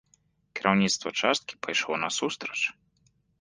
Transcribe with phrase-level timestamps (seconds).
[0.59, 2.59] Кіраўніцтва часткі пайшло насустрач.